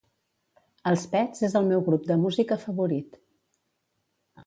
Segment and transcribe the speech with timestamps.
[0.91, 3.25] Els Pets és el meu grup de música favorit.